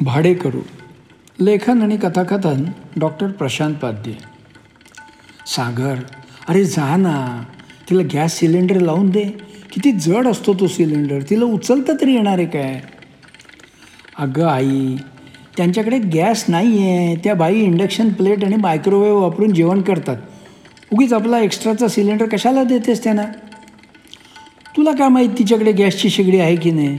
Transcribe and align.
भाडे 0.00 0.34
करू. 0.34 0.60
लेखन 1.40 1.82
आणि 1.82 1.96
कथाकथन 1.96 2.64
डॉक्टर 3.00 3.26
प्रशांत 3.30 3.74
पाध्ये 3.74 4.14
सागर 5.46 5.94
अरे 6.48 6.64
जा 6.64 6.96
ना. 6.96 7.42
तिला 7.90 8.02
गॅस 8.14 8.38
सिलेंडर 8.38 8.80
लावून 8.80 9.10
दे. 9.10 9.24
किती 9.72 9.92
जड 9.92 10.26
असतो 10.26 10.54
तो 10.54 10.66
सिलेंडर. 10.66 11.20
तिला 11.30 11.44
उचलता 11.44 11.92
तरी 12.00 12.14
येणार 12.14 12.38
आहे 12.38 12.46
काय? 12.46 12.80
अगं 14.18 14.46
आई 14.46 14.96
त्यांच्याकडे 15.56 15.98
गॅस 15.98 16.44
नाही 16.48 16.82
आहे 16.88 17.16
त्या 17.16 17.34
बाई 17.34 17.54
इंडक्शन 17.54 18.08
प्लेट 18.08 18.44
आणि 18.44 18.56
मायक्रोवेव्ह 18.56 19.20
वापरून 19.20 19.52
जेवण 19.52 19.80
करतात. 19.82 20.16
उगीच 20.92 21.12
आपला 21.12 21.38
एक्स्ट्राचा 21.40 21.88
सिलेंडर 21.88 22.26
कशाला 22.26 22.62
देतेस 22.64 23.04
त्यांना? 23.04 23.22
तुला 24.76 24.92
काय 24.92 25.08
माहीत 25.08 25.28
तिच्याकडे 25.38 25.72
गॅसची 25.72 26.10
शेगडी 26.10 26.38
आहे 26.38 26.56
की 26.56 26.70
नाही? 26.70 26.98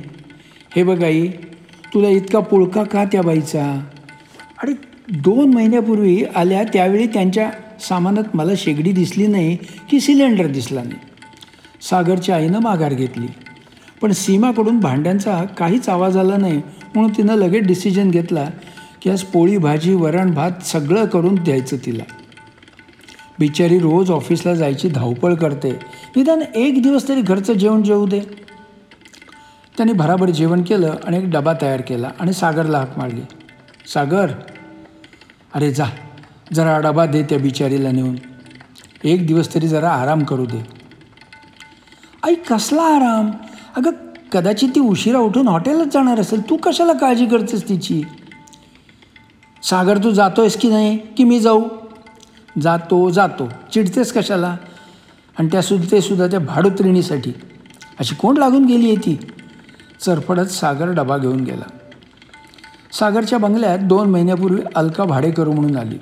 हे 0.75 0.83
बघ 0.83 1.03
आई 1.03 1.27
तुला 1.93 2.09
इतका 2.09 2.39
पुळका 2.39 2.83
का 2.83 3.03
त्या 3.03 3.21
बाईचा? 3.21 3.81
आणि 4.63 4.73
दोन 5.17 5.53
महिन्यापूर्वी 5.53 6.23
आल्या 6.35 6.63
त्यावेळी 6.63 7.07
त्यांच्या 7.07 7.51
सामानात 7.79 8.23
मला 8.33 8.51
शेगडी 8.57 8.91
दिसली 8.91 9.27
नाही 9.27 9.57
की 9.89 9.99
सिलेंडर 9.99 10.47
दिसला 10.47 10.83
नाही. 10.83 10.95
सागरच्या 11.81 12.35
आईनं 12.35 12.59
माघार 12.59 12.93
घेतली. 12.93 13.27
पण 14.01 14.11
सीमाकडून 14.11 14.79
भांड्यांचा 14.79 15.43
काहीच 15.57 15.89
आवाज 15.89 16.17
आला 16.17 16.37
नाही 16.37 16.61
म्हणून 16.95 17.11
तिनं 17.17 17.35
लगेच 17.35 17.67
डिसिजन 17.67 18.11
घेतला 18.11 18.49
की 19.01 19.09
आज 19.09 19.21
पोळी 19.21 19.57
भाजी 19.57 19.93
वरण 19.93 20.33
भात 20.33 20.51
सगळं 20.63 21.05
करून 21.05 21.35
द्यायचं 21.35 21.77
तिला. 21.85 22.03
बिचारी 23.39 23.79
रोज 23.79 24.11
ऑफिसला 24.11 24.53
जायची 24.53 24.89
धावपळ 24.89 25.33
करते. 25.33 25.71
निदान 26.15 26.41
एक 26.55 26.83
दिवस 26.83 27.09
तरी 27.09 27.21
घरचं 27.21 27.53
जेवण 27.53 27.83
जेवू 27.83 28.07
दे. 28.07 28.48
त्याने 29.79 29.93
भराभर 29.93 30.29
जेवण 30.29 30.61
केलं 30.61 30.95
आणि 31.03 31.17
एक 31.17 31.29
डबा 31.31 31.53
तयार 31.61 31.81
केला 31.81 32.09
आणि 32.19 32.33
सागरला 32.33 32.77
हाक 32.77 32.97
मारली. 32.97 33.21
सागर. 33.93 34.31
अरे 35.53 35.73
जा 35.73 35.85
जरा 36.53 36.79
डबा 36.79 37.05
दे 37.05 37.23
त्या 37.23 37.37
बिचारीला 37.37 37.91
नेऊन. 37.91 38.15
एक 39.03 39.27
दिवस 39.27 39.53
तरी 39.53 39.67
जरा 39.67 39.89
आराम 39.89 40.23
करू 40.23 40.45
दे. 40.45 40.67
आई 42.23 42.35
कसला 42.35 42.81
आराम? 42.81 43.31
अगं 43.75 43.91
कदाचित 44.31 44.69
ती 44.75 44.79
उशिरा 44.79 45.17
उठून 45.17 45.47
हॉटेलच 45.47 45.93
जाणार 45.93 46.19
असेल. 46.19 46.49
तू 46.49 46.57
कशाला 46.57 46.93
काळजी 46.93 47.25
करतेस 47.25 47.69
तिची? 47.69 48.03
सागर 49.63 49.97
तू 49.97 50.11
जातोयस 50.11 50.57
की 50.57 50.69
नाही? 50.69 50.97
की 50.97 51.23
मी 51.23 51.39
जाऊ? 51.39 51.63
जातो 52.61 53.09
जातो. 53.09 53.49
चिडतेस 53.73 54.13
कशाला? 54.13 54.57
आणि 55.39 55.49
त्या 55.51 55.61
सुद्धा 55.61 55.91
ते 55.91 56.01
सुद्धा 56.01 56.27
त्या 56.27 56.39
भाडोत्रिणीसाठी. 56.39 57.31
अशी 57.99 58.15
कोण 58.15 58.37
लागून 58.37 58.65
गेली 58.65 58.87
आहे 58.87 58.95
ती. 58.95 59.19
चरफडत 60.05 60.45
सागर 60.45 60.89
डबा 60.89 61.17
घेऊन 61.17 61.43
गेला. 61.43 61.69
सागरच्या 62.93 63.39
बंगल्यात 63.39 63.79
दोन 63.79 64.09
महिन्यापूर्वी 64.09 64.61
अलका 64.75 65.03
भाडेकरू 65.03 65.51
म्हणून 65.51 65.77
आली. 65.77 65.97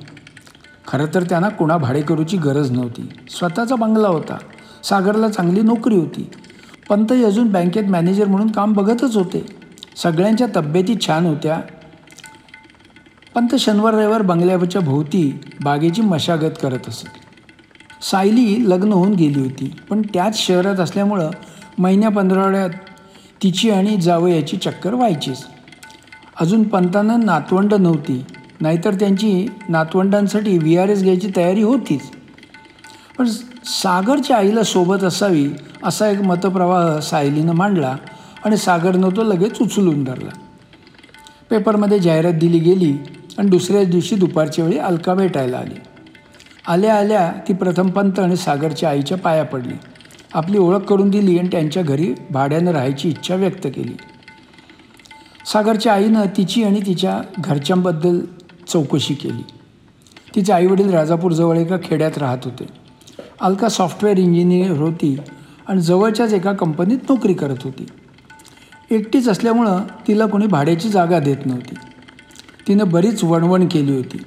खरं 0.88 1.06
तर 1.14 1.24
त्यांना 1.24 1.50
कुणा 1.50 1.78
भाडेकरूची 1.78 2.38
गरज 2.38 2.72
नव्हती. 2.72 3.10
स्वतःचा 3.30 3.76
बंगला 3.76 4.08
होता. 4.08 4.38
सागरला 4.84 5.30
चांगली 5.30 5.62
नोकरी 5.62 5.96
होती. 5.96 6.30
पंतही 6.90 7.24
अजून 7.24 7.52
बँकेत 7.52 7.84
मॅनेजर 7.84 8.26
म्हणून 8.26 8.52
काम 8.52 8.74
बघतच 8.74 9.16
होते. 9.16 9.46
सगळ्यांच्या 9.96 10.48
तब्येती 10.56 10.96
छान 11.08 11.26
होत्या. 11.26 11.62
पंत 13.36 13.56
शनिवार 13.56 13.94
रविवार 13.94 14.22
बंगल्याच्या 14.22 14.82
भोवती 14.82 15.40
बागेची 15.64 16.02
मशागत 16.02 16.52
करत 16.62 16.90
असत. 16.90 17.06
सायली 18.02 18.70
लग्न 18.70 18.94
होऊन 18.94 19.14
गेली 19.14 19.40
होती. 19.40 19.76
पण 19.90 20.02
त्याच 20.02 20.38
शहरात 20.38 20.76
असल्यामुळं 20.76 21.30
महिन्या 21.78 22.10
पंधरवड्यात 22.10 22.70
तिची 23.44 23.70
आणि 23.70 23.98
जावयाची 23.98 24.58
चक्कर 24.58 24.94
व्हायचीच. 24.94 25.38
अजून 26.40 26.64
पंतांना 26.64 27.18
नातवंड 27.18 27.74
नव्हती 27.74 28.26
नाहीतर 28.62 28.94
त्यांची 28.94 29.48
नातवंडांसाठी 29.70 30.58
व्ही 30.58 30.78
आर 30.78 30.90
एस 30.90 31.04
घ्यायची 31.04 31.32
तयारी 31.36 31.62
होतीच. 31.62 32.02
पण 33.18 33.26
सागरच्या 33.66 34.38
आईला 34.38 34.64
सोबत 34.64 35.04
असावी 35.04 35.50
असा 35.84 36.10
एक 36.10 36.22
मतप्रवाह 36.22 37.00
सायलीनं 37.00 37.54
मांडला 37.54 37.96
आणि 38.46 38.58
सागरनं 38.58 39.10
तो 39.10 39.24
लगेच 39.24 39.62
उचलून 39.62 40.04
धरला. 40.04 40.32
पेपरमध्ये 41.50 42.00
जाहिरात 42.00 42.34
दिली 42.34 42.60
गेली 42.60 42.98
आणि 43.38 43.50
दुसऱ्याच 43.50 43.90
दिवशी 43.90 44.16
दुपारच्या 44.16 44.66
वेळी 44.66 44.78
अलका 44.78 45.14
भेटायला 45.14 45.58
आली. 45.58 45.80
आल्या 46.68 46.96
आल्या 46.96 47.32
ती 47.48 47.54
प्रथम 47.54 47.90
पंत 47.90 48.20
आणि 48.20 48.36
सागरच्या 48.36 48.90
आईच्या 48.90 49.18
पाया 49.18 49.44
पडली. 49.46 49.74
आपली 50.34 50.58
ओळख 50.58 50.80
करून 50.80 51.10
दिली 51.10 51.40
आणि 51.40 51.48
त्यांच्या 51.48 51.84
घरी 51.84 52.14
भाड्यानं 52.32 52.72
राहायची 52.72 53.10
इच्छा 53.10 53.36
व्यक्त 53.36 53.68
केली. 53.68 53.98
सागरच्या 55.46 55.94
आईनं 55.94 56.26
तिची 56.38 56.64
आणि 56.64 56.82
तिच्या 56.86 57.22
घरच्यांबद्दल 57.40 58.20
चौकशी 58.68 59.14
केली. 59.14 59.44
तिचे 60.36 60.54
आईवडील 60.54 60.90
राजापूरजवळ 60.90 61.58
एका 61.58 61.76
खेड्यात 61.84 62.18
राहत 62.18 62.38
होते. 62.44 62.66
अलका 63.42 63.70
सॉफ्टवेअर 63.70 64.18
इंजिनियर 64.18 64.72
होती 64.72 65.18
आणि 65.68 65.82
जवळच्याच 65.82 66.34
एका 66.34 66.54
कंपनीत 66.54 66.98
नोकरी 67.10 67.34
करत 67.34 67.58
होती. 67.64 67.86
एकटीच 68.92 69.30
असल्यामुळं 69.30 69.80
तिला 70.08 70.26
कोणी 70.26 70.48
भाड्याची 70.48 70.90
जागा 70.90 71.20
देत 71.20 71.46
नव्हती. 71.46 71.76
तिनं 72.68 72.90
बरीच 72.90 73.24
वणवण 73.24 73.68
केली 73.68 73.96
होती. 73.96 74.18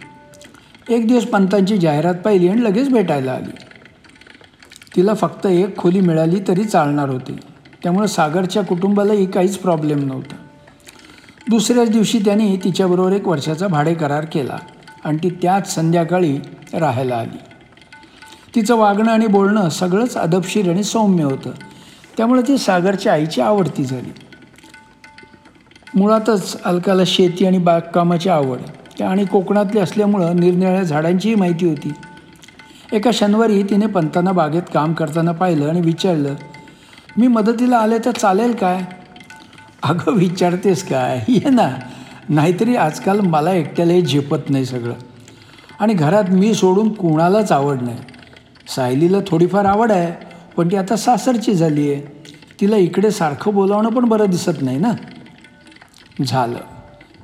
एक 0.89 1.09
दिवस 1.09 1.25
पंतांची 1.25 1.79
जाहिरात 1.79 2.15
पाहिली 2.15 2.49
आणि 2.49 2.65
लगेच 2.65 2.89
भेटायला 2.89 3.33
आली. 3.33 3.70
तिला 4.97 5.15
फक्त 5.15 5.47
एक 5.47 5.77
खोली 5.77 6.01
मिळाली 6.01 6.41
तरी 6.49 6.65
चालणार 6.65 7.09
होती. 7.09 7.37
त्यामुळे 7.83 8.09
सागरच्या 8.09 8.65
कुटुंबालाही 8.65 9.27
काहीच 9.27 9.59
प्रॉब्लेम 9.59 10.07
नव्हता. 10.07 10.35
दुसऱ्याच 11.49 11.91
दिवशी 11.91 12.19
त्यांनी 12.19 12.57
तिच्याबरोबर 12.57 13.13
एक 13.13 13.29
वर्षाचा 13.29 13.67
भाडे 13.67 13.95
करार 13.95 14.25
केला 14.25 14.59
आणि 15.05 15.19
ती 15.19 15.31
त्याच 15.31 15.75
संध्याकाळी 15.75 16.39
राहायला 16.75 17.17
आली. 17.17 17.39
तिचं 18.55 18.77
वागणं 18.77 19.13
आणि 19.13 19.27
बोलणं 19.27 19.69
सगळंच 19.69 20.17
अदबशीर 20.17 20.71
आणि 20.71 20.85
सौम्य 20.85 21.25
होतं. 21.25 21.51
त्यामुळे 22.17 22.43
ती 22.43 22.59
सागरच्या 22.59 23.13
आईची 23.13 23.41
आवडती 23.41 23.85
झाली. 23.85 24.13
मुळातच 25.95 26.63
अलकाला 26.63 27.03
शेती 27.07 27.47
आणि 27.47 27.59
बागकामाची 27.59 28.29
आवड 28.29 28.59
त्या 28.99 29.11
आणि 29.11 29.25
कोकणातली 29.25 29.81
असल्यामुळं 29.81 30.37
निरनिराळ्या 30.37 30.83
झाडांचीही 30.83 31.35
माहिती 31.35 31.69
होती. 31.69 31.93
एका 32.93 33.11
शनिवारी 33.15 33.63
तिने 33.63 33.87
पंतांना 33.87 34.33
बागेत 34.33 34.63
काम 34.75 34.93
करताना 34.93 35.33
पाहिलं 35.33 35.69
आणि 35.69 35.81
विचारलं 35.81 36.35
मी 37.19 37.27
मदतीला 37.27 37.77
आले 37.77 37.99
तर 37.99 38.11
चालेल 38.11 38.53
काय? 38.53 38.85
अगं 39.83 40.13
विचारतेस 40.13 40.89
काय? 40.89 41.25
ये 41.29 41.51
ना. 41.51 41.71
नाहीतरी 42.29 42.77
आजकाल 42.77 43.21
मला 43.21 43.53
एकट्यालाही 43.53 44.03
झेपत 44.03 44.51
नाही 44.51 44.65
सगळं. 44.65 44.95
आणि 45.81 45.95
घरात 45.95 46.25
मी 46.29 46.55
सोडून 46.55 46.93
कुणालाच 46.93 47.53
आवड 47.53 47.83
नाही. 47.83 47.99
सायलीला 48.69 49.19
थोडीफार 49.27 49.65
आवड 49.65 49.93
आहे 49.93 50.13
पण 50.57 50.71
ती 50.71 50.77
आता 50.77 50.97
सासरची 50.97 51.55
झाली 51.55 51.93
आहे. 51.93 52.25
तिला 52.61 52.77
इकडे 52.77 53.11
सारखं 53.11 53.55
बोलावणं 53.55 53.89
पण 53.89 54.05
बरं 54.05 54.31
दिसत 54.31 54.63
नाही 54.63 54.79
ना. 54.79 54.93
झालं. 56.27 56.59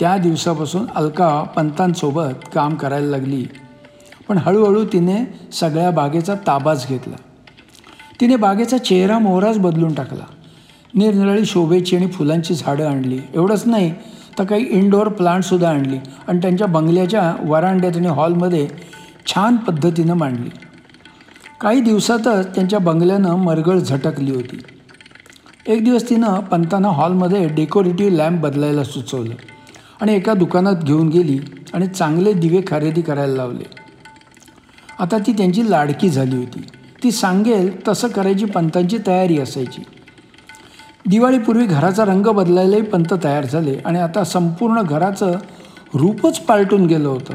त्या 0.00 0.16
दिवसापासून 0.16 0.86
अलका 0.94 1.42
पंतांसोबत 1.42 2.48
काम 2.54 2.74
करायला 2.74 3.06
लागली. 3.06 3.46
पण 4.28 4.38
हळूहळू 4.38 4.84
तिने 4.84 5.34
सगळ्या 5.52 5.90
बागेचा 5.90 6.34
ताबाच 6.34 6.86
घेतला. 6.88 7.16
तिने 8.20 8.36
बागेचा 8.36 8.78
चेहरा 8.78 9.18
मोहराच 9.18 9.58
बदलून 9.58 9.94
टाकला. 9.94 10.24
निरनिराळी 10.94 11.44
शोभेची 11.44 11.96
आणि 11.96 12.06
फुलांची 12.06 12.54
झाडं 12.54 12.86
आणली. 12.86 13.18
एवढंच 13.34 13.62
नाही 13.66 13.94
तर 14.38 14.44
काही 14.44 14.66
इनडोअर 14.70 15.08
प्लांटसुद्धा 15.08 15.68
आणली 15.68 15.98
आणि 16.28 16.38
त्यांच्या 16.38 16.66
बंगल्याच्या 16.66 17.36
वरांड्यात 17.44 17.96
आणि 17.96 18.08
हॉलमध्ये 18.08 18.68
छान 19.26 19.56
पद्धतीनं 19.56 20.14
मांडली. 20.14 20.50
काही 21.60 21.80
दिवसातच 21.80 22.54
त्यांच्या 22.54 22.78
बंगल्यानं 22.78 23.34
मरगळ 23.34 23.78
झटकली 23.78 24.30
होती. 24.30 24.58
एक 25.66 25.84
दिवस 25.84 26.10
तिनं 26.10 26.40
पंतांना 26.40 26.88
हॉलमध्ये 26.88 27.48
डेकोरेटिव्ह 27.48 28.16
लॅम्प 28.16 28.40
बदलायला 28.40 28.84
सुचवलं 28.84 29.34
आणि 30.00 30.14
एका 30.14 30.34
दुकानात 30.34 30.84
घेऊन 30.84 31.08
गेली 31.08 31.38
आणि 31.74 31.86
चांगले 31.86 32.32
दिवे 32.32 32.60
खरेदी 32.66 33.02
करायला 33.02 33.34
लावले. 33.34 33.75
आता 34.98 35.18
ती 35.18 35.32
त्यांची 35.32 35.70
लाडकी 35.70 36.10
झाली 36.10 36.36
होती. 36.36 36.66
ती 37.02 37.10
सांगेल 37.10 37.88
तसं 37.88 38.08
करायची 38.08 38.44
पंतांची 38.44 38.98
तयारी 39.06 39.38
असायची. 39.38 39.82
दिवाळीपूर्वी 41.06 41.66
घराचा 41.66 42.04
रंग 42.04 42.26
बदलायलाही 42.26 42.82
पंत 42.82 43.14
तयार 43.24 43.46
झाले 43.46 43.78
आणि 43.84 43.98
आता 43.98 44.24
संपूर्ण 44.24 44.82
घराचं 44.82 45.32
रूपच 45.94 46.40
पालटून 46.40 46.86
गेलं 46.86 47.08
होतं. 47.08 47.34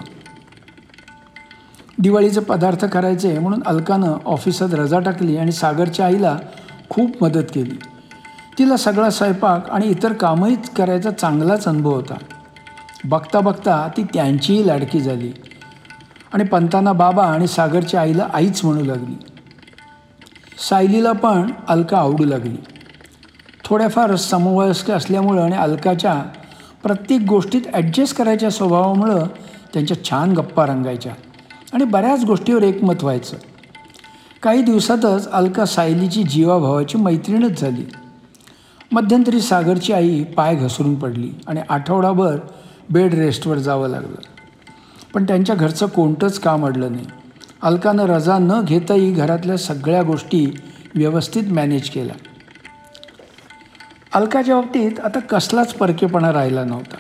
दिवाळीचे 1.99 2.39
पदार्थ 2.39 2.85
करायचे 2.85 3.39
म्हणून 3.39 3.63
अलकानं 3.65 4.17
ऑफिसात 4.25 4.69
रजा 4.73 4.99
टाकली 4.99 5.37
आणि 5.37 5.51
सागरच्या 5.51 6.05
आईला 6.05 6.37
खूप 6.89 7.23
मदत 7.23 7.43
केली. 7.53 7.75
तिला 8.59 8.77
सगळा 8.77 9.09
स्वयंपाक 9.09 9.69
आणि 9.69 9.87
इतर 9.87 10.13
कामही 10.13 10.55
करायचा 10.75 11.11
चांगलाच 11.11 11.67
अनुभव 11.67 11.95
होता. 11.95 12.15
बघता 13.05 13.39
बघता 13.39 13.89
ती 13.97 14.03
त्यांचीही 14.03 14.67
लाडकी 14.67 15.01
झाली. 15.01 15.31
आणि 16.33 16.43
पंतांना 16.43 16.93
बाबा 16.93 17.25
आणि 17.25 17.47
सागरच्या 17.47 18.01
आईला 18.01 18.27
आईच 18.33 18.65
म्हणू 18.65 18.85
लागली. 18.85 19.15
सायलीला 20.69 21.11
पण 21.11 21.51
अलका 21.67 21.97
आवडू 21.97 22.25
लागली. 22.25 22.55
थोड्याफार 23.65 24.15
समवयस्क 24.15 24.91
असल्यामुळं 24.91 25.43
आणि 25.43 25.55
अलकाच्या 25.55 26.23
प्रत्येक 26.83 27.21
गोष्टीत 27.21 27.61
ॲडजस्ट 27.73 28.17
करायच्या 28.17 28.49
स्वभावामुळं 28.49 29.27
त्यांच्या 29.73 30.03
छान 30.03 30.31
गप्पा 30.31 30.65
रंगायच्या 30.65 31.13
आणि 31.73 31.83
बऱ्याच 31.83 32.23
गोष्टीवर 32.23 32.63
एकमत 32.63 32.95
व्हायचं. 33.01 33.37
काही 34.43 34.61
दिवसातच 34.61 35.31
अलका 35.31 35.65
सायलीची 35.65 36.23
जीवाभावाची 36.23 36.97
मैत्रीणच 36.97 37.61
झाली. 37.61 37.85
मध्यंतरी 38.91 39.41
सागरची 39.41 39.93
आई 39.93 40.23
पाय 40.23 40.55
घसरून 40.55 40.95
पडली 40.95 41.31
आणि 41.47 41.61
आठवडाभर 41.69 42.37
बेड 42.89 43.13
रेस्टवर 43.13 43.57
जावं 43.57 43.87
लागलं. 43.87 44.40
पण 45.13 45.23
त्यांच्या 45.23 45.55
घरचं 45.55 45.85
कोणतंच 45.85 46.39
काम 46.39 46.65
अडलं 46.65 46.91
नाही. 46.91 47.05
अलकानं 47.61 48.03
रजा 48.03 48.37
न 48.37 48.61
घेताही 48.65 49.11
घरातल्या 49.11 49.57
सगळ्या 49.57 50.01
गोष्टी 50.01 50.45
व्यवस्थित 50.95 51.43
मॅनेज 51.51 51.89
केल्या. 51.89 52.15
अलकाच्या 54.13 54.55
बाबतीत 54.55 54.99
आता 54.99 55.19
कसलाच 55.19 55.73
परकेपणा 55.73 56.33
राहिला 56.33 56.63
नव्हता. 56.63 56.95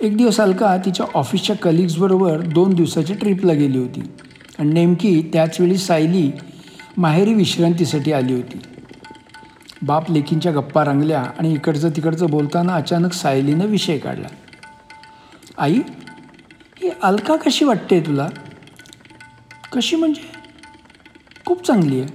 एक 0.00 0.16
दिवस 0.16 0.40
अलका 0.40 0.76
तिच्या 0.76 1.06
ऑफिसच्या 1.14 1.56
कलिग्सबरोबर 1.56 2.40
दोन 2.40 2.74
दिवसाची 2.74 3.14
ट्रिपला 3.14 3.52
गेली 3.52 3.78
होती 3.78 4.02
आणि 4.58 4.72
नेमकी 4.72 5.30
त्याचवेळी 5.32 5.76
सायली 5.76 6.32
माहेरी 6.96 7.34
विश्रांतीसाठी 7.34 8.12
आली 8.12 8.34
होती. 8.34 8.58
बाप 9.82 10.10
लेकींच्या 10.10 10.52
गप्पा 10.52 10.84
रंगल्या 10.84 11.22
आणि 11.38 11.52
इकडचं 11.52 11.90
तिकडचं 11.90 12.30
बोलताना 12.30 12.74
अचानक 12.74 13.12
सायलीनं 13.12 13.66
विषय 13.66 13.98
काढला. 13.98 14.28
आई 15.58 15.78
ही 16.84 16.90
अलका 17.02 17.36
कशी 17.36 17.64
वाटते 17.64 18.00
तुला? 18.00 18.28
कशी 19.72 19.96
म्हणजे? 19.96 20.32
खूप 21.46 21.66
चांगली 21.66 22.00
आहे. 22.00 22.08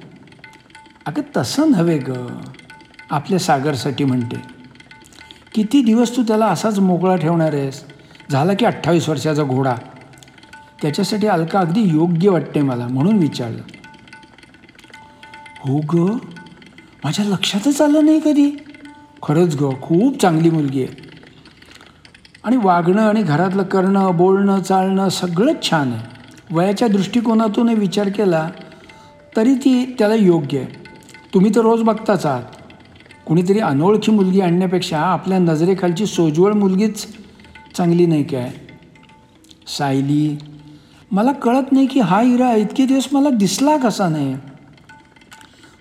अगं 1.06 1.22
तसं 1.38 1.72
नव्हे 1.72 1.98
ग 1.98 2.12
आपल्या 3.10 3.40
सागरसाठी 3.40 4.04
म्हणते. 4.04 4.36
किती 5.54 5.82
दिवस 5.82 6.18
तू 6.18 6.24
त्याला 6.24 6.46
असाच 6.46 6.80
मोकळा 6.80 7.16
ठेवणार 7.16 7.54
आहेस? 7.54 7.84
झाला 8.32 8.54
की 8.54 8.66
अठ्ठावीस 8.66 9.10
वर्षाचा 9.10 9.44
घोडा. 9.44 9.76
त्याच्यासाठी 10.82 11.28
अलका 11.28 11.60
अगदी 11.60 11.82
योग्य 11.82 12.30
वाटते 12.30 12.62
मला 12.62 12.88
म्हणून 12.88 13.18
विचारलं. 13.18 13.62
हो 15.60 15.78
ग? 15.78 16.18
माझ्या 17.04 17.26
लक्षातच 17.26 17.82
आलं 17.82 18.06
नाही 18.06 18.20
कधी. 18.20 18.52
खरंच 19.24 19.56
ग 19.56 19.82
खूप 19.82 20.22
चांगली 20.22 20.50
मुलगी 20.50 20.84
आहे. 20.84 21.09
आणि 22.44 22.58
वागणं 22.58 23.02
आणि 23.02 23.24
घरातलं 23.24 23.64
करणं 23.64 24.18
बोलणं 24.18 24.62
चालणं 24.62 25.10
सगळंच 25.10 25.70
छान 25.70 25.92
आहे. 25.92 26.02
वयाच्या 26.52 26.88
दृष्टिकोनातून 26.88 27.70
विचार 27.70 28.10
केला 28.10 28.50
तरी 29.38 29.56
ती 29.56 29.96
त्याला 30.00 30.16
योग्य 30.16 30.58
आहे. 30.58 30.68
तुम्ही 31.34 31.52
तर 31.56 31.62
रोज 31.62 31.82
बघताच 31.82 32.26
आहात. 32.26 32.44
कुणीतरी 33.26 33.60
अनोळखी 33.60 34.12
मुलगी 34.12 34.42
आणण्यापेक्षा 34.42 35.00
आपल्या 35.00 35.40
नजरेखालची 35.40 36.06
सोज्वळ 36.06 36.54
मुलगीच 36.54 37.08
चांगली 37.78 38.06
नाही 38.06 38.24
काय? 38.24 38.52
सायली 39.78 40.38
मला 41.12 41.32
कळत 41.32 41.72
नाही 41.72 41.86
की 41.86 42.00
हा 42.00 42.22
हिरा 42.22 42.56
इतके 42.56 42.86
दिवस 42.86 43.08
मला 43.12 43.30
दिसला 43.30 43.78
कसा 43.78 44.10
नाही. 44.10 44.36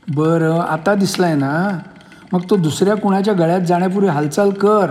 बरं 0.08 0.60
आता 0.60 0.94
दिसलाय 0.94 1.34
ना? 1.34 1.78
मग 2.32 2.40
तो 2.50 2.56
दुसऱ्या 2.56 2.94
कुणाच्या 2.94 3.34
गळ्यात 3.34 3.60
जाण्यापूर्वी 3.60 4.10
हालचाल 4.10 4.50
कर. 4.50 4.90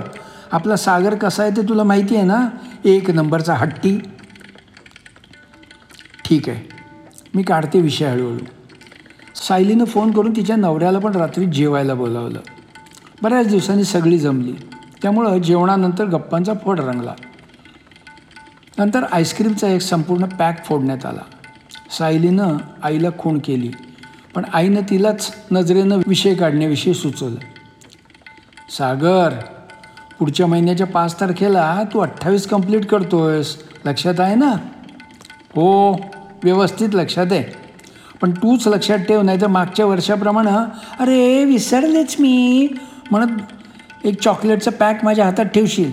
आपला 0.51 0.75
सागर 0.75 1.15
कसा 1.15 1.44
आहे 1.44 1.51
ते 1.51 1.61
तुला 1.61 1.83
माहिती 1.83 2.15
आहे 2.15 2.25
ना? 2.25 2.47
एक 2.85 3.11
नंबरचा 3.11 3.53
हट्टी. 3.53 3.99
ठीक 6.25 6.49
आहे. 6.49 6.69
मी 7.35 7.44
काढते 7.44 7.81
विषय 7.81 8.05
हळूहळू. 8.05 8.45
सायलीनं 9.35 9.85
फोन 9.85 10.11
करून 10.11 10.35
तिच्या 10.35 10.55
नवऱ्याला 10.55 10.99
पण 10.99 11.15
रात्री 11.15 11.45
जेवायला 11.45 11.94
बोलावलं. 11.94 12.39
बऱ्याच 13.21 13.47
दिवसांनी 13.47 13.83
सगळी 13.83 14.19
जमली. 14.19 14.53
त्यामुळं 15.01 15.38
जेवणानंतर 15.38 16.05
गप्पांचा 16.05 16.53
फोड 16.63 16.79
रंगला. 16.79 17.13
नंतर 18.77 19.03
आईस्क्रीमचा 19.03 19.67
एक 19.67 19.81
संपूर्ण 19.81 20.25
पॅक 20.25 20.65
फोडण्यात 20.65 21.05
आला. 21.05 21.21
सायलीनं 21.91 22.57
आईला 22.83 23.09
खूण 23.17 23.39
केली 23.45 23.71
पण 24.35 24.45
आईनं 24.53 24.81
तिलाच 24.89 25.35
नजरेनं 25.51 26.01
विषय 26.07 26.33
काढण्याविषयी 26.33 26.94
सुचवलं. 26.94 27.39
सागर! 28.69 29.29
पुढच्या 30.19 30.47
महिन्याच्या 30.47 30.87
पाच 30.87 31.19
तारखेला 31.21 31.83
तू 31.93 31.99
अठ्ठावीस 31.99 32.47
कंप्लीट 32.47 32.85
करतोयस. 32.85 33.57
लक्षात 33.85 34.19
आहे 34.19 34.35
ना? 34.35 34.51
हो 35.55 35.91
व्यवस्थित 36.43 36.89
लक्षात 36.93 37.25
आहे. 37.31 37.43
पण 38.21 38.31
तूच 38.31 38.67
लक्षात 38.67 38.97
ठेव 38.97 39.21
नाही 39.21 39.41
तर 39.41 39.47
मागच्या 39.47 39.85
वर्षाप्रमाणे 39.85 40.49
अरे 40.99 41.45
विसरलेच 41.45 42.15
मी. 42.19 42.67
म्हणत 43.11 43.41
एक 44.05 44.21
चॉकलेटचं 44.21 44.71
पॅक 44.71 45.05
माझ्या 45.05 45.25
हातात 45.25 45.45
ठेवशील. 45.45 45.91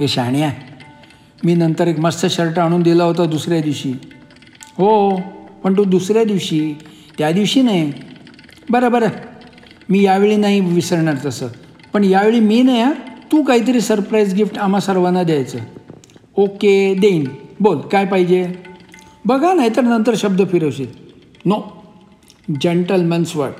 हे 0.00 0.08
शहाण्या 0.08 0.50
मी 1.44 1.54
नंतर 1.54 1.86
एक 1.86 1.98
मस्त 1.98 2.26
शर्ट 2.26 2.58
आणून 2.58 2.82
दिला 2.82 3.04
होता 3.04 3.24
दुसऱ्या 3.24 3.60
दिवशी. 3.60 3.92
हो 4.78 5.20
पण 5.64 5.76
तू 5.76 5.84
दुसऱ्या 5.84 6.24
दिवशी 6.24 6.74
त्या 7.18 7.32
दिवशी 7.32 7.62
नाही. 7.62 7.92
बरं 8.70 8.92
बरं. 8.92 9.08
मी 9.88 10.02
यावेळी 10.02 10.36
नाही 10.36 10.60
विसरणार 10.60 11.14
तसं. 11.24 11.46
पण 11.92 12.04
यावेळी 12.04 12.40
मी 12.40 12.62
नाही 12.62 12.82
हां? 12.82 12.92
तू 13.34 13.42
काहीतरी 13.42 13.80
सरप्राईज 13.80 14.34
गिफ्ट 14.34 14.58
आम्हा 14.58 14.80
सर्वांना 14.80 15.22
द्यायचं. 15.22 15.58
ओके 16.36 16.94
देईन. 16.94 17.24
बोल 17.60 17.78
काय 17.80 18.06
पाहिजे? 18.06 18.54
बघा 19.24 19.54
नाही 19.54 19.70
तर 19.76 19.80
नंतर 19.80 20.14
शब्द 20.16 20.42
फिरवशील. 20.50 20.86
नो 21.44 21.86
जंटलमन्स 22.60 23.36
वर्ड 23.36 23.52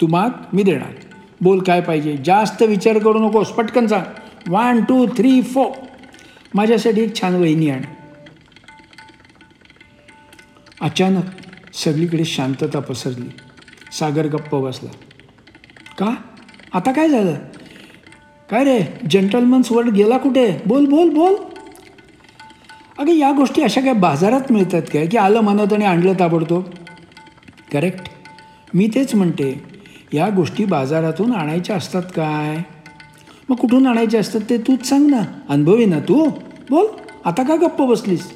तू 0.00 0.06
मी 0.52 0.62
देणार. 0.62 0.92
बोल 1.40 1.62
काय 1.62 1.80
पाहिजे? 1.80 2.16
जास्त 2.24 2.62
विचार 2.62 2.98
करू 2.98 3.28
नकोस 3.28 3.48
पटकन 3.48 3.86
सांग. 3.86 4.04
वन 4.48 4.84
टू 4.84 5.06
थ्री 5.06 5.42
फोर 5.42 5.66
माझ्यासाठी 6.54 7.00
एक 7.00 7.20
छान 7.20 7.34
वहिनी 7.34 7.70
आण. 7.70 7.80
अचानक 10.80 11.24
सगळीकडे 11.74 12.24
शांतता 12.24 12.80
पसरली. 12.80 13.28
सागर 13.92 14.26
गप्प 14.26 14.54
बसला. 14.54 14.90
का? 15.98 16.14
आता 16.72 16.92
काय 16.92 17.08
झालं? 17.08 17.34
काय 18.50 18.64
रे 18.64 18.78
जंटलमन्स 19.10 19.72
वर्ड 19.72 19.88
गेला 19.88 20.18
कुठे? 20.18 20.62
बोल 20.66 20.86
बोल 20.86 21.08
बोल. 21.08 21.34
अगं 22.98 23.12
या 23.12 23.32
गोष्टी 23.32 23.62
अशा 23.62 23.80
काय 23.80 23.92
बाजारात 23.92 24.52
मिळतात 24.52 24.82
काय? 24.82 25.06
की 25.06 25.16
आलं 25.16 25.40
म्हणत 25.40 25.72
आणि 25.72 25.84
आणलं 25.84 26.12
ताबडतोब? 26.20 26.62
करेक्ट 27.72 28.10
मी 28.74 28.88
तेच 28.94 29.14
म्हणते 29.14 29.62
या 30.12 30.28
गोष्टी 30.28 30.64
बाजारातून 30.64 31.32
आणायच्या 31.32 31.76
असतात 31.76 32.02
काय? 32.02 32.56
मग 33.48 33.56
कुठून 33.56 33.86
आणायचे 33.86 34.18
असतात 34.18 34.40
ते 34.50 34.58
तूच 34.58 34.88
सांग 34.88 35.06
ना. 35.10 35.20
अनुभवी 35.48 35.84
ना 35.84 35.98
तू? 35.98 36.28
बोल 36.70 36.86
आता 37.24 37.42
का 37.42 37.56
गप्प 37.56 37.82
बसलीस? 37.82 38.32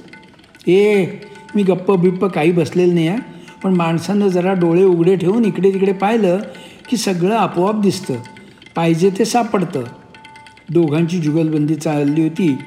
ए 0.67 1.07
मी 1.55 1.63
गप्प 1.63 1.93
बिप्प 1.93 2.25
काही 2.25 2.53
बसलेलं 2.53 2.95
नाही 2.95 3.09
आहे 3.09 3.19
पण 3.63 3.75
माणसानं 3.75 4.29
जरा 4.29 4.53
डोळे 4.53 4.85
उघडे 4.85 5.17
ठेवून 5.17 5.45
इकडे 5.45 5.73
तिकडे 5.73 5.93
पाहिलं 5.93 6.39
की 6.89 6.97
सगळं 6.97 7.37
आपोआप 7.37 7.81
दिसतं. 7.81 8.15
पाहिजे 8.77 9.11
ते 9.19 9.25
सापडतं. 9.25 9.83
दोघांची 10.71 11.19
जुगलबंदी 11.19 11.75
चालली 11.75 12.23
होती. 12.23 12.59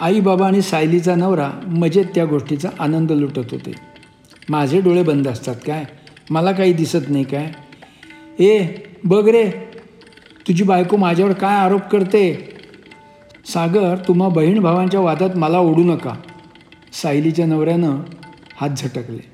आई 0.00 0.20
बाबा 0.20 0.46
आणि 0.46 0.62
सायलीचा 0.62 1.14
नवरा 1.14 1.50
मजेत 1.66 2.04
त्या 2.14 2.24
गोष्टीचा 2.24 2.68
आनंद 2.78 3.12
लुटत 3.12 3.38
होते. 3.38 3.72
माझे 4.48 4.80
डोळे 4.80 5.02
बंद 5.02 5.28
असतात 5.28 5.54
काय? 5.66 5.84
मला 6.30 6.52
काही 6.52 6.72
दिसत 6.72 7.08
नाही 7.08 7.24
काय? 7.24 7.52
ए 8.44 8.66
बघ 9.04 9.28
रे 9.28 9.50
तुझी 10.48 10.64
बायको 10.64 10.96
माझ्यावर 10.96 11.32
काय 11.32 11.56
आरोप 11.56 11.80
करते? 11.80 12.48
सागर 13.46 13.96
तुम्हा 14.08 14.28
बहीण 14.28 14.60
भावांच्या 14.60 15.00
वादात 15.00 15.36
मला 15.36 15.58
ओढू 15.58 15.84
नका. 15.84 16.14
सायलीच्या 16.92 17.46
नवऱ्यानं 17.46 18.00
हात 18.56 18.70
झटकले. 18.76 19.24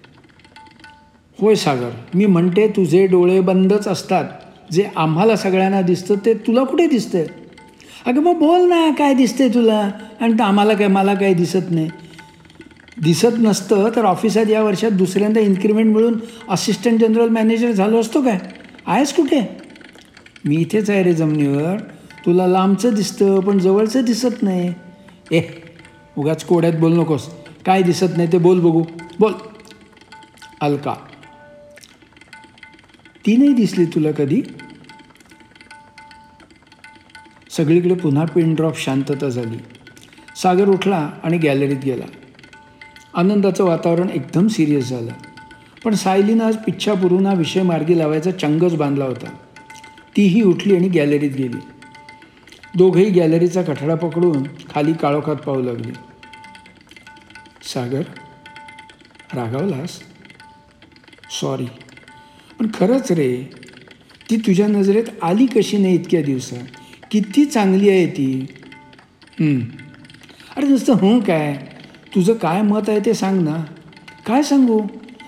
होय 1.41 1.55
सागर 1.55 1.91
मी 2.15 2.27
म्हणते 2.27 2.69
तुझे 2.69 3.07
डोळे 3.07 3.41
बंदच 3.41 3.89
असतात. 3.89 4.25
जे 4.73 4.85
आम्हाला 4.97 5.37
सगळ्यांना 5.37 5.83
दिसतं 5.83 6.15
ते 6.27 6.35
तुला 6.35 6.65
कुठे 6.65 6.87
दिसतंय? 6.87 7.27
अगं 8.07 8.21
मग 8.21 8.37
बोल 8.39 8.69
ना 8.69 8.91
काय 8.99 9.15
दिसते 9.15 9.49
तुला? 9.49 9.91
आणि 10.21 10.33
तर 10.33 10.43
आम्हाला 10.43 10.75
काय 10.75 10.87
मला 10.87 11.15
काय 11.15 11.35
दिसत 11.35 11.71
नाही. 11.71 11.89
दिसत 13.03 13.39
नसतं 13.39 13.91
तर 13.97 14.05
ऑफिसात 14.05 14.47
या 14.51 14.63
वर्षात 14.63 14.91
दुसऱ्यांदा 14.91 15.41
इन्क्रिमेंट 15.41 15.95
मिळून 15.95 16.21
असिस्टंट 16.49 17.01
जनरल 17.01 17.29
मॅनेजर 17.29 17.71
झालो 17.71 18.01
असतो 18.01 18.23
काय? 18.23 18.39
आहेस 18.87 19.13
कुठे? 19.13 19.41
मी 20.45 20.57
इथेच 20.57 20.91
आहे 20.91 21.03
रे 21.03 21.13
जमिनीवर. 21.13 21.77
तुला 22.27 22.47
लांबचं 22.47 22.95
दिसतं 22.95 23.41
पण 23.41 23.59
जवळचं 23.59 24.05
दिसत 24.05 24.43
नाही. 24.43 24.73
ए 25.33 25.43
उगाच 26.17 26.45
कोड्यात 26.45 26.73
बोल 26.73 26.93
नकोस. 26.93 27.29
काय 27.67 27.83
दिसत 27.83 28.17
नाही 28.17 28.33
ते 28.33 28.39
बोल 28.39 28.61
बघू. 28.61 28.83
बोल. 29.21 29.33
अलका. 30.61 30.95
ती 33.27 33.37
नाही 33.37 33.53
दिसली 33.53 33.85
तुला 33.85 34.11
कधी? 34.11 34.43
सगळीकडे 37.59 37.95
पुन्हा 37.95 38.25
पिन 38.25 38.55
ड्रॉप 38.55 38.79
शांतता 38.79 39.29
झाली. 39.29 39.57
सागर 40.37 40.69
उठला 40.69 41.11
आणि 41.23 41.39
गॅलरीत 41.39 41.77
गेला. 41.85 42.05
आनंदाचं 43.15 43.65
वातावरण 43.65 44.09
एकदम 44.11 44.47
सिरियस 44.47 44.89
झालं. 44.89 45.13
पण 45.85 45.95
सायलीनं 45.95 46.45
आज 46.45 46.57
पिच्छा 46.57 46.95
पुरून 46.95 47.27
विषय 47.27 47.63
मार्गी 47.63 47.99
लावायचा 47.99 48.31
चंगच 48.31 48.75
बांधला 48.75 49.05
होता. 49.05 49.31
तीही 50.17 50.43
उठली 50.43 50.77
आणि 50.77 50.89
गॅलरीत 50.89 51.31
गेली. 51.31 51.59
दोघंही 52.75 53.11
गॅलरीचा 53.11 53.63
कठडा 53.63 53.95
पकडून 53.95 54.43
खाली 54.43 54.93
काळोखात 54.93 55.37
पाहू 55.37 55.63
लागली. 55.63 55.93
सागर 57.63 58.03
रागावलास? 59.35 60.01
सॉरी 61.41 61.67
पण 62.59 62.67
खरंच 62.75 63.13
रे 63.13 63.51
ती 64.31 64.37
तुझ्या 64.37 64.67
नजरेत 64.67 65.05
आली 65.23 65.47
कशी 65.47 65.79
नाही 65.79 65.95
इतक्या 65.95 66.23
दिवसात? 66.23 66.78
किती 67.11 67.45
चांगली 67.45 67.89
आहे 67.89 68.07
ती. 68.07 68.47
अरे 70.57 70.67
नुसतं 70.67 70.93
हं 70.93 71.21
काय? 71.21 71.57
तुझं 72.15 72.33
काय 72.33 72.63
मत 72.63 72.89
आहे 72.89 73.01
ते 73.07 73.15
सांग 73.15 73.41
ना. 73.41 73.65
काय 74.27 74.43
सांगू? 74.43 74.81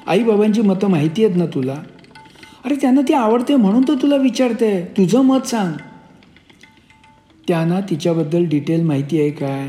आईबाबांची 0.07 0.61
मतं 0.61 0.89
माहिती 0.89 1.25
आहेत 1.25 1.37
ना 1.37 1.47
तुला? 1.47 1.83
अरे 2.65 2.75
त्यांना 2.75 3.01
ती 3.09 3.13
आवडते 3.13 3.57
म्हणून 3.57 3.83
तर 3.89 3.95
तुला 3.95 4.17
विचारते. 4.17 4.85
तुझं 4.85 5.21
मत 5.21 5.47
सांग. 5.47 5.73
त्यांना 7.49 7.81
तिच्याबद्दल 7.81 8.45
डिटेल 8.45 8.83
माहिती 8.83 9.21
आहे 9.21 9.31
काय? 9.31 9.69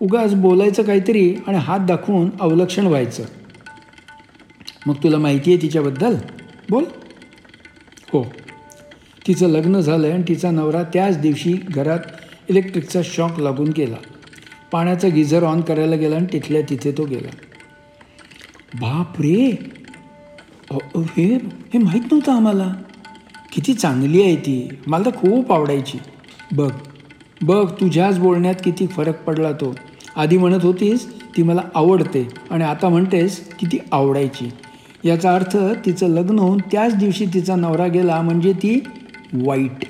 उगाच 0.00 0.34
बोलायचं 0.34 0.82
काहीतरी 0.82 1.34
आणि 1.46 1.58
हात 1.58 1.80
दाखवून 1.80 2.30
अवलक्षण 2.40 2.86
व्हायचं. 2.86 3.24
मग 4.86 4.94
तुला 4.94 5.18
माहिती 5.18 5.52
आहे 5.52 5.62
तिच्याबद्दल? 5.62 6.14
बोल. 6.70 6.84
हो. 8.12 8.26
तिचं 9.26 9.48
लग्न 9.48 9.80
झालं 9.80 10.12
आणि 10.12 10.22
तिचा 10.28 10.50
नवरा 10.50 10.82
त्याच 10.82 11.18
दिवशी 11.18 11.52
घरात 11.52 11.98
इलेक्ट्रिकचा 12.48 13.00
शॉक 13.04 13.40
लागून 13.40 13.68
गेला. 13.76 13.96
पाण्याचा 14.72 15.08
गिझर 15.08 15.42
ऑन 15.42 15.60
करायला 15.60 15.96
गेला 15.96 16.16
आणि 16.16 16.26
तिथल्या 16.32 16.62
तिथे 16.62 16.92
तो 16.92 17.04
गेला. 17.04 17.28
बाप 18.74 19.20
रे! 19.20 19.68
हे 20.96 21.34
हे 21.74 21.78
माहीत 21.78 22.02
नव्हतं 22.02 22.32
आम्हाला. 22.32 22.74
किती 23.52 23.74
चांगली 23.74 24.22
आहे 24.22 24.36
ती. 24.36 24.68
मला 24.86 25.04
तर 25.04 25.10
खूप 25.10 25.52
आवडायची. 25.52 25.98
बघ 26.52 26.70
बघ 27.42 27.70
तुझ्याच 27.70 28.18
बोलण्यात 28.18 28.54
किती 28.64 28.86
फरक 28.86 29.24
पडला 29.24 29.52
तो. 29.52 29.74
आधी 30.16 30.38
म्हणत 30.38 30.62
होतीस 30.62 31.14
ती 31.36 31.42
मला 31.42 31.62
आवडते 31.74 32.28
आणि 32.50 32.64
आता 32.64 32.88
म्हणतेस 32.88 33.52
की 33.58 33.66
ती 33.66 33.78
आवडायची. 33.92 34.50
याचा 35.04 35.34
अर्थ 35.34 35.56
तिचं 35.86 36.08
लग्न 36.08 36.38
होऊन 36.38 36.58
त्याच 36.72 36.96
दिवशी 36.96 37.26
तिचा 37.34 37.56
नवरा 37.56 37.86
गेला 37.86 38.20
म्हणजे 38.20 38.52
ती 38.52 38.80
वाईट. 39.32 39.84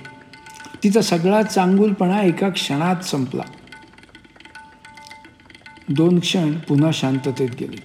तिचा 0.84 1.00
सगळा 1.00 1.42
चांगुलपणा 1.42 2.22
एका 2.22 2.48
क्षणात 2.48 2.96
संपला. 2.96 3.42
दोन 5.88 6.20
क्षण 6.20 6.52
पुन्हा 6.52 6.90
शांततेत 6.92 7.48
गेले. 7.60 7.84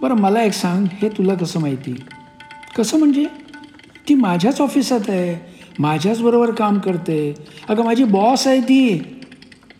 बरं 0.00 0.14
मला 0.14 0.42
एक 0.42 0.52
सांग 0.52 0.86
हे 0.92 1.08
तुला 1.08 1.34
कसं 1.34 1.60
माहिती? 1.60 2.04
कसं 2.76 2.98
म्हणजे? 2.98 3.24
ती 4.08 4.14
माझ्याच 4.14 4.60
ऑफिसात 4.60 5.00
आहे 5.08 5.58
माझ्याच 5.78 6.20
बरोबर 6.20 6.54
काम 6.54 6.78
करते. 6.78 7.34
अगं 7.68 7.84
माझी 7.84 8.04
बॉस 8.04 8.46
आहे 8.46 8.60
ती. 8.60 8.98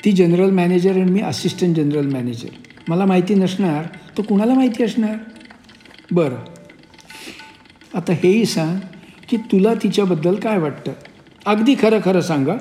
ती 0.04 0.12
जनरल 0.12 0.50
मॅनेजर 0.50 0.90
आणि 0.90 1.10
मी 1.10 1.20
असिस्टंट 1.20 1.76
जनरल 1.76 2.12
मॅनेजर. 2.12 2.48
मला 2.88 3.04
माहिती 3.04 3.34
नसणार 3.34 3.84
तर 4.18 4.22
कुणाला 4.22 4.54
माहिती 4.54 4.82
असणार? 4.82 5.14
बरं. 6.10 6.36
आता 7.94 8.12
हेही 8.12 8.44
सांग 8.44 8.78
की 9.28 9.36
तुला 9.36 9.74
तिच्याबद्दल 9.74 10.34
काय 10.34 10.58
वाटतं? 10.58 10.92
अगदी 11.46 11.74
खरं 11.82 11.98
खरं 12.04 12.20
सांगा. 12.20 12.56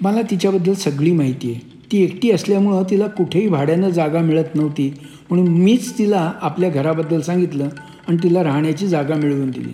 मला 0.00 0.22
तिच्याबद्दल 0.22 0.72
सगळी 0.72 1.12
माहिती 1.12 1.52
आहे. 1.52 1.60
ती 1.92 2.02
एकटी 2.02 2.30
असल्यामुळं 2.30 2.82
तिला 2.90 3.06
कुठेही 3.06 3.48
भाड्यानं 3.48 3.88
जागा 3.90 4.20
मिळत 4.20 4.54
नव्हती. 4.54 4.94
म्हणून 5.30 5.48
मीच 5.48 5.98
तिला 5.98 6.32
आपल्या 6.40 6.70
घराबद्दल 6.70 7.20
सांगितलं 7.20 7.68
आणि 8.08 8.16
तिला 8.22 8.44
राहण्याची 8.44 8.88
जागा 8.88 9.14
मिळवून 9.14 9.50
दिली. 9.50 9.72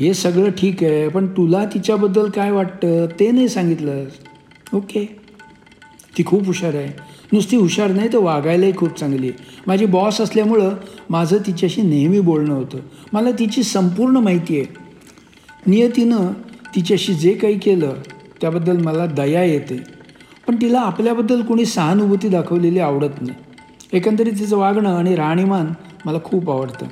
हे 0.00 0.14
सगळं 0.14 0.50
ठीक 0.50 0.84
आहे 0.84 1.08
पण 1.08 1.26
तुला 1.26 1.64
तिच्याबद्दल 1.64 2.30
काय 2.30 2.50
वाटतं 2.50 3.06
ते 3.20 3.30
नाही 3.30 3.48
सांगितलंस. 3.48 4.12
ओके. 4.74 5.18
ती 6.18 6.24
खूप 6.26 6.46
हुशार 6.46 6.74
आहे. 6.74 7.11
नुसती 7.32 7.56
हुशार 7.56 7.90
नाही 7.90 8.12
तर 8.12 8.18
वागायलाही 8.18 8.76
खूप 8.76 8.98
चांगली 8.98 9.28
आहे. 9.28 9.44
माझी 9.66 9.86
बॉस 9.86 10.20
असल्यामुळं 10.20 10.74
माझं 11.10 11.38
तिच्याशी 11.46 11.82
नेहमी 11.82 12.20
बोलणं 12.20 12.54
होतं. 12.54 12.78
मला 13.12 13.30
तिची 13.30 13.62
संपूर्ण 13.62 14.16
माहिती 14.16 14.60
आहे. 14.60 14.74
नियतीनं 15.66 16.32
तिच्याशी 16.74 17.14
जे 17.14 17.34
काही 17.34 17.58
केलं 17.58 17.94
त्याबद्दल 18.40 18.76
मला 18.76 19.06
दया 19.06 19.44
येते. 19.44 19.80
पण 20.48 20.56
तिला 20.56 20.80
आपल्याबद्दल 20.80 21.42
कोणी 21.42 21.64
सहानुभूती 21.64 22.28
दाखवलेली 22.28 22.78
आवडत 22.78 23.22
नाही. 23.22 23.34
एकंदरीत 23.92 24.32
तिचं 24.32 24.56
वागणं 24.56 24.96
आणि 24.96 25.14
राहणीमान 25.14 25.66
मला 26.06 26.18
खूप 26.24 26.50
आवडतं. 26.50 26.86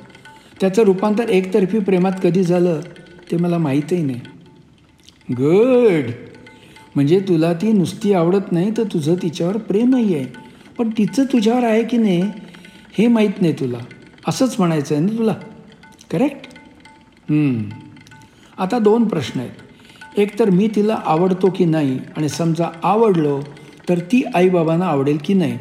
त्याचं 0.61 0.83
रूपांतर 0.83 1.29
एकतर्फी 1.29 1.79
प्रेमात 1.79 2.11
कधी 2.23 2.43
झालं 2.43 2.79
ते 3.31 3.37
मला 3.37 3.57
माहीतही 3.57 4.01
नाही. 4.01 4.19
गुड 5.31 6.11
म्हणजे 6.95 7.19
तुला 7.19 7.51
ती 7.53 7.71
नुसती 7.71 8.13
आवडत 8.13 8.51
नाही 8.51 8.71
तर 8.77 8.83
तुझं 8.93 9.15
तिच्यावर 9.21 9.57
प्रेमही 9.59 10.15
आहे. 10.15 10.25
पण 10.77 10.89
तिचं 10.97 11.23
तुझ्यावर 11.23 11.63
आहे 11.63 11.83
की 11.83 11.97
नाही 11.97 12.21
हे 12.97 13.07
माहीत 13.07 13.41
नाही 13.41 13.53
तुला. 13.53 13.77
असंच 14.27 14.55
म्हणायचं 14.59 14.95
आहे 14.95 15.03
ना 15.03 15.17
तुला. 15.17 15.33
करेक्ट 16.11 16.47
आता 18.57 18.79
दोन 18.79 19.07
प्रश्न 19.07 19.39
आहेत. 19.39 20.19
एक 20.19 20.37
तर 20.39 20.49
मी 20.49 20.67
तिला 20.75 20.97
आवडतो 21.05 21.49
की 21.55 21.65
नाही 21.65 21.97
आणि 22.17 22.29
समजा 22.29 22.67
आवडलो 22.83 23.39
तर 23.89 23.99
ती 24.11 24.23
आईबाबांना 24.35 24.85
आवडेल 24.85 25.17
की 25.25 25.33
नाही? 25.33 25.57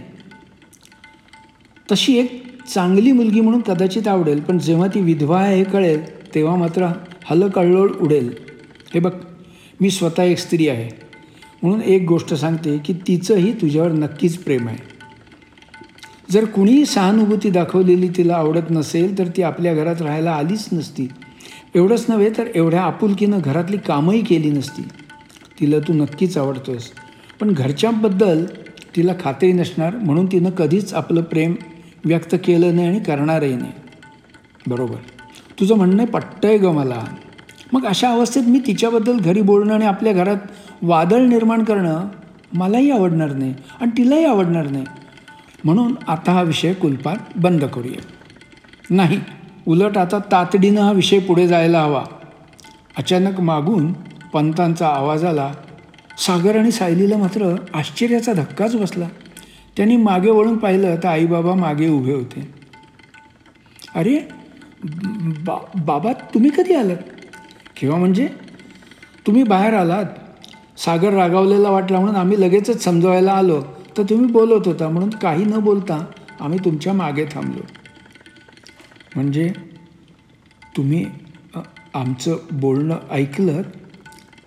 तशी 1.88 2.16
एक 2.18 2.42
चांगली 2.64 3.12
मुलगी 3.12 3.40
म्हणून 3.40 3.60
कदाचित 3.60 4.08
आवडेल 4.08 4.40
पण 4.40 4.58
जेव्हा 4.58 4.86
ती 4.86 5.00
विधवा 5.00 5.40
आहे 5.40 5.56
हे 5.56 5.64
कळेल 5.64 6.34
तेव्हा 6.34 6.56
मात्र 6.56 6.86
हलकळलोळ 7.24 7.90
उडेल. 7.92 8.32
हे 8.94 9.00
बघ 9.00 9.12
मी 9.80 9.90
स्वतः 9.90 10.22
एक 10.22 10.38
स्त्री 10.38 10.68
आहे. 10.68 10.88
म्हणून 11.62 11.82
एक 11.82 12.04
गोष्ट 12.08 12.34
सांगते 12.34 12.78
की 12.78 12.92
तिचंही 12.92 13.52
तुझ्यावर 13.52 13.92
नक्कीच 13.92 14.38
प्रेम 14.38 14.68
आहे. 14.68 14.78
जर 16.30 16.44
कुणीही 16.44 16.86
सहानुभूती 16.86 17.50
दाखवलेली 17.50 18.08
तिला 18.08 18.34
आवडत 18.34 18.70
नसेल 18.70 19.18
तर 19.18 19.24
ती 19.36 19.42
आपल्या 19.42 19.74
घरात 19.74 20.02
राहायला 20.02 20.32
आलीच 20.32 20.68
नसती. 20.72 21.08
एवढंच 21.74 22.06
नव्हे 22.08 22.30
तर 22.38 22.46
एवढ्या 22.54 22.82
आपुलकीनं 22.82 23.38
घरातली 23.44 23.76
कामही 23.76 24.24
केली 24.24 24.50
नसती. 24.50 24.82
तिला 25.60 25.78
तू 25.78 25.92
नक्कीच 25.92 26.38
आवडतोस 26.38 26.90
पण 27.40 27.52
घरच्यांबद्दल 27.52 28.44
तिला 28.96 29.12
खात्री 29.20 29.52
नसणार 29.52 29.96
म्हणून 29.96 30.26
तिनं 30.26 30.50
कधीच 30.50 30.94
आपलं 30.94 31.22
प्रेम 31.22 31.54
व्यक्त 32.04 32.34
केलं 32.44 32.76
नाही 32.76 32.88
आणि 32.88 33.00
करणारही 33.00 33.56
नाही. 33.56 33.72
बरोबर. 34.66 34.96
तुझं 35.60 35.74
म्हणणं 35.74 36.04
पट्टंय 36.04 36.58
ग 36.58 36.64
मला. 36.64 37.04
मग 37.72 37.86
अशा 37.86 38.10
अवस्थेत 38.10 38.42
मी 38.42 38.60
तिच्याबद्दल 38.66 39.16
घरी 39.18 39.40
बोलणं 39.40 39.74
आणि 39.74 39.84
आपल्या 39.84 40.12
घरात 40.12 40.36
वादळ 40.82 41.18
निर्माण 41.18 41.64
करणं 41.64 42.08
मलाही 42.54 42.90
आवडणार 42.90 43.32
नाही 43.32 43.54
आणि 43.80 43.90
तिलाही 43.98 44.24
आवडणार 44.24 44.68
नाही. 44.68 44.84
म्हणून 45.64 45.94
आता 46.08 46.32
हा 46.32 46.42
विषय 46.42 46.72
कुलपात 46.72 47.16
बंद 47.36 47.64
करूया. 47.64 48.02
नाही 48.90 49.20
उलट 49.66 49.98
आता 49.98 50.18
तातडीनं 50.18 50.80
हा 50.80 50.92
विषय 50.92 51.18
पुढे 51.18 51.48
जायला 51.48 51.82
हवा. 51.82 52.04
अचानक 52.96 53.40
मागून 53.40 53.92
पंतांचा 54.32 54.88
आवाज 54.88 55.24
आला. 55.24 55.52
सागर 56.18 56.58
आणि 56.58 56.70
सायलीला 56.70 57.16
मात्र 57.16 57.56
आश्चर्याचा 57.74 58.32
धक्काच 58.32 58.76
बसला. 58.76 59.08
त्यांनी 59.76 59.96
मागे 59.96 60.30
वळून 60.30 60.56
पाहिलं 60.56 60.96
तर 60.96 61.08
आईबाबा 61.08 61.54
मागे 61.54 61.88
उभे 61.88 62.12
होते. 62.12 62.54
अरे 63.94 64.18
बा 65.46 65.58
बाबा 65.84 66.12
तुम्ही 66.12 66.50
कधी 66.56 66.74
आलात? 66.74 66.96
किंवा 67.76 67.96
म्हणजे 67.96 68.28
तुम्ही 69.26 69.42
बाहेर 69.42 69.74
आलात? 69.74 70.04
सागर 70.84 71.12
रागावलेला 71.12 71.70
वाटला 71.70 71.98
म्हणून 71.98 72.16
आम्ही 72.16 72.40
लगेचच 72.40 72.84
समजवायला 72.84 73.32
आलो. 73.32 73.62
तर 73.98 74.02
तुम्ही 74.02 74.26
बोलत 74.26 74.68
होता 74.68 74.88
म्हणून 74.88 75.10
काही 75.10 75.44
न 75.44 75.58
बोलता 75.58 76.04
आम्ही 76.40 76.58
तुमच्या 76.64 76.92
मागे 76.92 77.24
थांबलो. 77.24 77.60
म्हणजे 79.14 79.52
तुम्ही 80.76 81.06
आमचं 81.94 82.36
बोलणं 82.52 82.96
ऐकलं? 83.10 83.62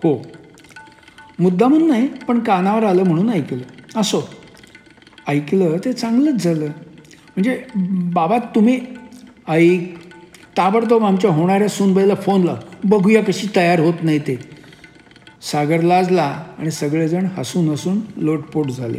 हो. 0.02 0.22
मुद्दा 1.38 1.68
म्हणून 1.68 1.88
नाही 1.88 2.08
पण 2.28 2.40
कानावर 2.40 2.82
आलं 2.82 3.02
म्हणून 3.02 3.30
ऐकलं. 3.30 3.62
असो. 4.00 4.28
ऐकलं 5.28 5.76
ते 5.84 5.92
चांगलंच 5.92 6.44
झालं. 6.44 6.64
म्हणजे 6.64 7.64
बाबा 8.12 8.38
तुम्ही 8.38 8.80
ऐक. 9.48 9.98
ताबडतोब 10.56 11.04
आमच्या 11.04 11.30
होणाऱ्या 11.30 11.68
सुनबाईला 11.68 12.14
फोन 12.14 12.42
लाव. 12.42 12.56
बघूया 12.84 13.22
कशी 13.24 13.46
तयार 13.56 13.80
होत 13.80 13.94
नाही 14.02 14.18
ते. 14.18 14.53
सागर 15.50 15.80
लाजला 15.80 16.44
आणि 16.58 16.70
सगळेजण 16.70 17.26
हसून 17.36 17.68
हसून 17.68 18.00
लोटपोट 18.16 18.70
झाले. 18.70 18.98